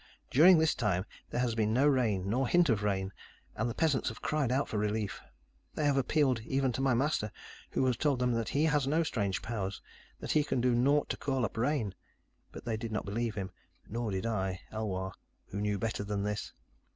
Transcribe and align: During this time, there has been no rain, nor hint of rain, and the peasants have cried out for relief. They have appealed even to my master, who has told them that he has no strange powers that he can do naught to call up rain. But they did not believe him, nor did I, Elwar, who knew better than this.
During 0.31 0.57
this 0.57 0.73
time, 0.73 1.05
there 1.29 1.41
has 1.41 1.53
been 1.53 1.73
no 1.75 1.85
rain, 1.87 2.27
nor 2.27 2.47
hint 2.47 2.69
of 2.69 2.81
rain, 2.81 3.13
and 3.55 3.69
the 3.69 3.75
peasants 3.75 4.09
have 4.09 4.19
cried 4.19 4.51
out 4.51 4.67
for 4.67 4.79
relief. 4.79 5.21
They 5.75 5.85
have 5.85 5.95
appealed 5.95 6.39
even 6.41 6.71
to 6.71 6.81
my 6.81 6.95
master, 6.95 7.31
who 7.69 7.85
has 7.85 7.97
told 7.97 8.17
them 8.17 8.31
that 8.33 8.49
he 8.49 8.63
has 8.63 8.87
no 8.87 9.03
strange 9.03 9.43
powers 9.43 9.79
that 10.19 10.31
he 10.31 10.43
can 10.43 10.59
do 10.59 10.73
naught 10.73 11.07
to 11.09 11.17
call 11.17 11.45
up 11.45 11.55
rain. 11.55 11.93
But 12.51 12.65
they 12.65 12.77
did 12.77 12.91
not 12.91 13.05
believe 13.05 13.35
him, 13.35 13.51
nor 13.87 14.09
did 14.09 14.25
I, 14.25 14.61
Elwar, 14.71 15.13
who 15.49 15.61
knew 15.61 15.77
better 15.77 16.03
than 16.03 16.23
this. 16.23 16.51